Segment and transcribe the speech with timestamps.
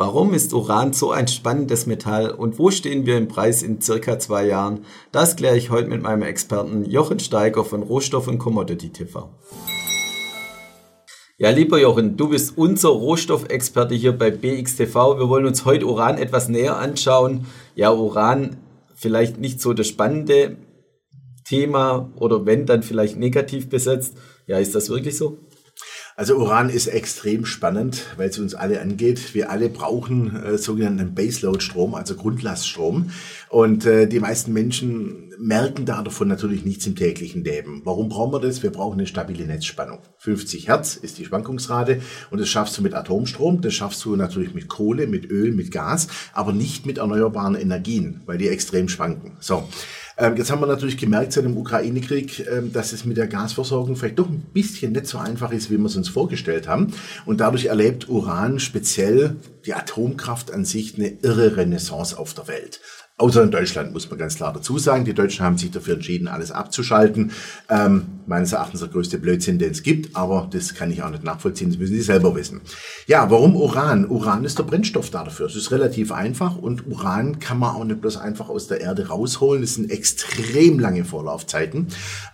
[0.00, 4.20] Warum ist Uran so ein spannendes Metall und wo stehen wir im Preis in circa
[4.20, 4.84] zwei Jahren?
[5.10, 9.28] Das kläre ich heute mit meinem Experten Jochen Steiger von Rohstoff und Commodity TV.
[11.36, 15.18] Ja, lieber Jochen, du bist unser Rohstoffexperte hier bei BXTV.
[15.18, 17.46] Wir wollen uns heute Uran etwas näher anschauen.
[17.74, 18.58] Ja, Uran
[18.94, 20.58] vielleicht nicht so das spannende
[21.44, 24.16] Thema oder wenn dann vielleicht negativ besetzt.
[24.46, 25.38] Ja, ist das wirklich so?
[26.18, 29.34] Also Uran ist extrem spannend, weil es uns alle angeht.
[29.34, 33.10] Wir alle brauchen äh, sogenannten Baseload-Strom, also Grundlaststrom.
[33.50, 37.82] Und äh, die meisten Menschen merken da davon natürlich nichts im täglichen Leben.
[37.84, 38.64] Warum brauchen wir das?
[38.64, 40.00] Wir brauchen eine stabile Netzspannung.
[40.16, 42.02] 50 Hertz ist die Schwankungsrate
[42.32, 45.70] und das schaffst du mit Atomstrom, das schaffst du natürlich mit Kohle, mit Öl, mit
[45.70, 49.36] Gas, aber nicht mit erneuerbaren Energien, weil die extrem schwanken.
[49.38, 49.68] So.
[50.18, 53.94] Ähm, jetzt haben wir natürlich gemerkt seit dem Ukraine-Krieg, ähm, dass es mit der Gasversorgung
[53.94, 56.92] vielleicht doch ein bisschen nicht so einfach ist, wie wir es uns vorgestellt haben.
[57.24, 62.80] Und dadurch erlebt Uran speziell die Atomkraft an sich eine irre Renaissance auf der Welt.
[63.20, 65.04] Außer in Deutschland, muss man ganz klar dazu sagen.
[65.04, 67.32] Die Deutschen haben sich dafür entschieden, alles abzuschalten.
[67.68, 71.24] Ähm, meines Erachtens der größte Blödsinn, den es gibt, aber das kann ich auch nicht
[71.24, 72.60] nachvollziehen, das müssen Sie selber wissen.
[73.08, 74.06] Ja, warum Uran?
[74.06, 75.46] Uran ist der Brennstoff da dafür.
[75.46, 79.08] Es ist relativ einfach und Uran kann man auch nicht bloß einfach aus der Erde
[79.08, 79.64] rausholen.
[79.64, 81.88] Es sind extrem lange Vorlaufzeiten.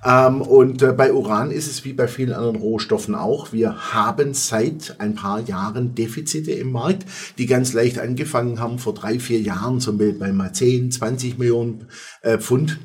[0.04, 3.52] Ähm, und äh, bei Uran ist es wie bei vielen anderen Rohstoffen auch.
[3.54, 7.06] Wir haben seit ein paar Jahren Defizite im Markt,
[7.38, 11.38] die ganz leicht angefangen haben vor drei, vier Jahren, zum Beispiel bei mal 10, 20
[11.38, 11.88] Millionen
[12.22, 12.78] äh, Pfund.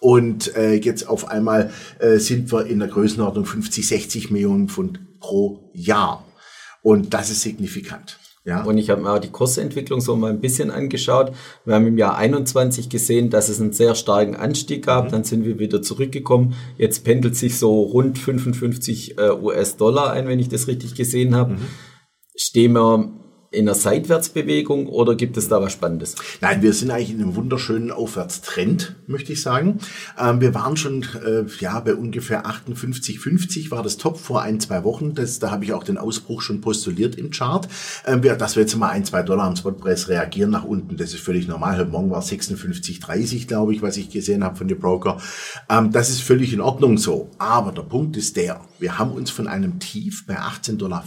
[0.00, 5.00] Und äh, jetzt auf einmal äh, sind wir in der Größenordnung 50, 60 Millionen Pfund
[5.18, 6.24] pro Jahr.
[6.82, 8.18] Und das ist signifikant.
[8.44, 8.62] Ja.
[8.62, 11.32] Und ich habe mir auch die Kursentwicklung so mal ein bisschen angeschaut.
[11.64, 15.06] Wir haben im Jahr 21 gesehen, dass es einen sehr starken Anstieg gab.
[15.06, 15.10] Mhm.
[15.10, 16.54] Dann sind wir wieder zurückgekommen.
[16.78, 21.54] Jetzt pendelt sich so rund 55 äh, US-Dollar ein, wenn ich das richtig gesehen habe.
[21.54, 21.66] Mhm.
[22.36, 23.12] Stehen wir
[23.50, 26.16] in einer Seitwärtsbewegung oder gibt es da was Spannendes?
[26.42, 29.78] Nein, wir sind eigentlich in einem wunderschönen Aufwärtstrend, möchte ich sagen.
[30.18, 34.84] Ähm, wir waren schon äh, ja bei ungefähr 58,50 war das Top vor ein, zwei
[34.84, 35.14] Wochen.
[35.14, 37.68] Das, da habe ich auch den Ausbruch schon postuliert im Chart.
[38.06, 41.14] Ähm, wir, dass wir jetzt mal ein, zwei Dollar am Spotpreis reagieren nach unten, das
[41.14, 41.78] ist völlig normal.
[41.78, 45.18] Heute Morgen war 56,30, glaube ich, was ich gesehen habe von den Broker.
[45.70, 47.30] Ähm, das ist völlig in Ordnung so.
[47.38, 51.04] Aber der Punkt ist der, wir haben uns von einem Tief bei 18,50 Dollar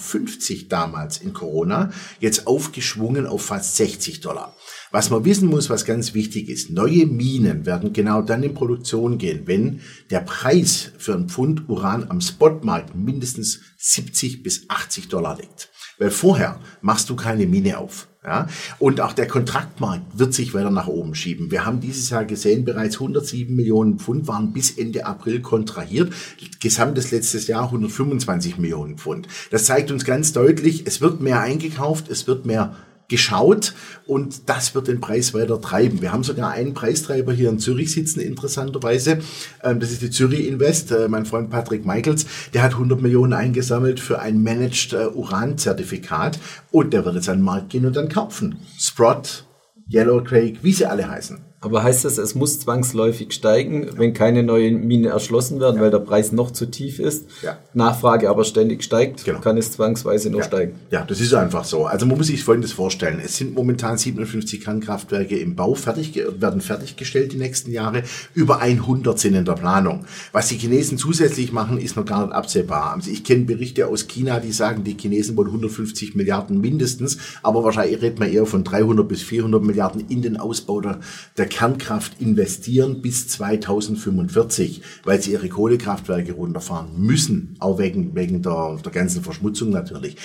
[0.70, 4.56] damals in Corona jetzt jetzt aufgeschwungen auf fast 60 Dollar.
[4.92, 9.18] Was man wissen muss, was ganz wichtig ist, neue Minen werden genau dann in Produktion
[9.18, 9.82] gehen, wenn
[10.12, 15.70] der Preis für ein Pfund Uran am Spotmarkt mindestens 70 bis 80 Dollar liegt.
[15.98, 18.08] Weil vorher machst du keine Mine auf.
[18.24, 18.48] Ja?
[18.78, 21.50] Und auch der Kontraktmarkt wird sich weiter nach oben schieben.
[21.50, 26.14] Wir haben dieses Jahr gesehen, bereits 107 Millionen Pfund waren bis Ende April kontrahiert.
[26.60, 29.28] Gesamtes letztes Jahr 125 Millionen Pfund.
[29.50, 32.76] Das zeigt uns ganz deutlich, es wird mehr eingekauft, es wird mehr
[33.12, 33.76] geschaut
[34.08, 36.02] und das wird den Preis weiter treiben.
[36.02, 39.20] Wir haben sogar einen Preistreiber hier in Zürich sitzen, interessanterweise.
[39.62, 40.92] Ähm, das ist die Zürich Invest.
[40.92, 46.40] Äh, mein Freund Patrick Michaels, der hat 100 Millionen eingesammelt für ein Managed äh, Uran-Zertifikat
[46.72, 48.58] und der wird jetzt an den Markt gehen und dann kaufen.
[48.80, 49.46] Sprott,
[49.92, 51.51] Yellow Craig, wie sie alle heißen.
[51.64, 55.84] Aber heißt das, es muss zwangsläufig steigen, wenn keine neuen Minen erschlossen werden, ja.
[55.84, 57.28] weil der Preis noch zu tief ist?
[57.44, 57.60] Ja.
[57.76, 59.42] Nachfrage aber ständig steigt, genau.
[59.42, 60.48] kann es zwangsweise nur ja.
[60.48, 60.80] steigen.
[60.90, 61.86] Ja, das ist einfach so.
[61.86, 63.22] Also man muss sich Folgendes vorstellen.
[63.24, 68.02] Es sind momentan 57 Kernkraftwerke im Bau, fertig, werden fertiggestellt die nächsten Jahre.
[68.34, 70.06] Über 100 sind in der Planung.
[70.32, 72.94] Was die Chinesen zusätzlich machen, ist noch gar nicht absehbar.
[72.96, 77.64] Also ich kenne Berichte aus China, die sagen, die Chinesen wollen 150 Milliarden mindestens, aber
[77.64, 81.00] wahrscheinlich redet man eher von 300 bis 400 Milliarden in den Ausbau der,
[81.38, 88.80] der Kernkraft investieren bis 2045, weil sie ihre Kohlekraftwerke runterfahren müssen, auch wegen, wegen der,
[88.84, 90.16] der ganzen Verschmutzung natürlich.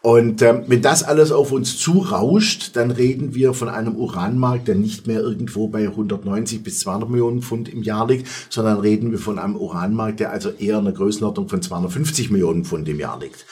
[0.00, 4.76] Und ähm, wenn das alles auf uns zurauscht, dann reden wir von einem Uranmarkt, der
[4.76, 9.18] nicht mehr irgendwo bei 190 bis 200 Millionen Pfund im Jahr liegt, sondern reden wir
[9.18, 13.18] von einem Uranmarkt, der also eher in der Größenordnung von 250 Millionen Pfund im Jahr
[13.18, 13.44] liegt.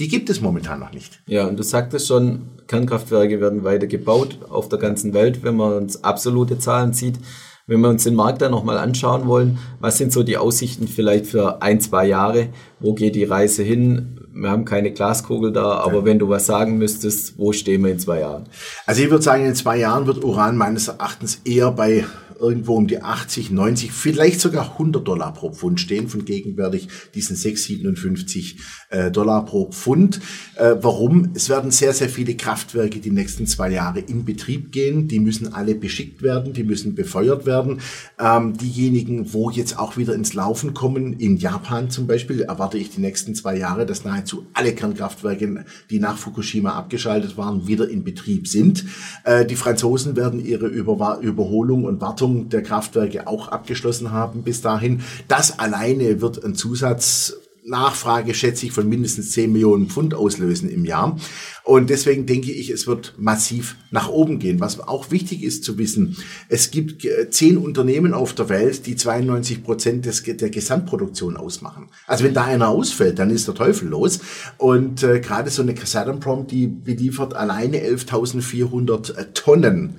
[0.00, 1.22] Die gibt es momentan noch nicht.
[1.26, 5.74] Ja, und du sagtest schon, Kernkraftwerke werden weiter gebaut auf der ganzen Welt, wenn man
[5.74, 7.18] uns absolute Zahlen sieht.
[7.66, 11.26] Wenn wir uns den Markt dann nochmal anschauen wollen, was sind so die Aussichten vielleicht
[11.26, 12.48] für ein, zwei Jahre?
[12.78, 14.20] Wo geht die Reise hin?
[14.34, 16.04] Wir haben keine Glaskugel da, aber ja.
[16.04, 18.48] wenn du was sagen müsstest, wo stehen wir in zwei Jahren?
[18.84, 22.04] Also ich würde sagen, in zwei Jahren wird Uran meines Erachtens eher bei
[22.38, 27.36] irgendwo um die 80, 90, vielleicht sogar 100 Dollar pro Pfund stehen, von gegenwärtig diesen
[27.36, 28.56] 6,57
[28.90, 30.20] äh, Dollar pro Pfund.
[30.56, 31.30] Äh, warum?
[31.34, 35.08] Es werden sehr, sehr viele Kraftwerke die nächsten zwei Jahre in Betrieb gehen.
[35.08, 37.80] Die müssen alle beschickt werden, die müssen befeuert werden.
[38.18, 42.90] Ähm, diejenigen, wo jetzt auch wieder ins Laufen kommen, in Japan zum Beispiel, erwarte ich
[42.90, 48.04] die nächsten zwei Jahre, dass nahezu alle Kernkraftwerke, die nach Fukushima abgeschaltet waren, wieder in
[48.04, 48.84] Betrieb sind.
[49.24, 54.60] Äh, die Franzosen werden ihre Über Überholung und Wartung der Kraftwerke auch abgeschlossen haben bis
[54.60, 55.02] dahin.
[55.28, 57.34] Das alleine wird ein Zusatz
[57.66, 61.18] Nachfrage, schätze ich, von mindestens 10 Millionen Pfund auslösen im Jahr.
[61.62, 64.60] Und deswegen denke ich, es wird massiv nach oben gehen.
[64.60, 66.16] Was auch wichtig ist zu wissen,
[66.50, 71.88] es gibt äh, zehn Unternehmen auf der Welt, die 92 Prozent des, der Gesamtproduktion ausmachen.
[72.06, 74.20] Also wenn da einer ausfällt, dann ist der Teufel los.
[74.58, 79.94] Und äh, gerade so eine Kazatomprom, die beliefert alleine 11.400 Tonnen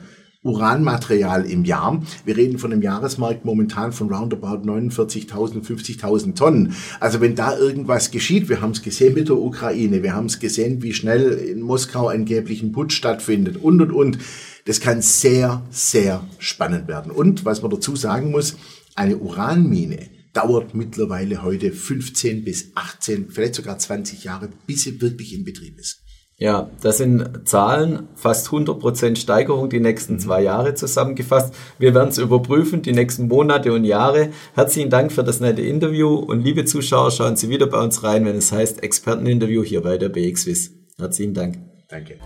[0.45, 2.01] Uranmaterial im Jahr.
[2.23, 6.75] Wir reden von einem Jahresmarkt momentan von roundabout 49.000, 50.000 Tonnen.
[6.99, 10.39] Also wenn da irgendwas geschieht, wir haben es gesehen mit der Ukraine, wir haben es
[10.39, 14.17] gesehen, wie schnell in Moskau angeblich ein Putsch stattfindet und, und, und.
[14.65, 17.11] Das kann sehr, sehr spannend werden.
[17.11, 18.55] Und was man dazu sagen muss,
[18.95, 25.33] eine Uranmine dauert mittlerweile heute 15 bis 18, vielleicht sogar 20 Jahre, bis sie wirklich
[25.33, 26.04] in Betrieb ist.
[26.37, 31.55] Ja, das sind Zahlen, fast 100% Steigerung die nächsten zwei Jahre zusammengefasst.
[31.79, 34.31] Wir werden es überprüfen, die nächsten Monate und Jahre.
[34.53, 38.25] Herzlichen Dank für das nette Interview und liebe Zuschauer, schauen Sie wieder bei uns rein,
[38.25, 40.73] wenn es heißt Experteninterview hier bei der BXWIS.
[40.97, 41.57] Herzlichen Dank.
[41.87, 42.19] Danke.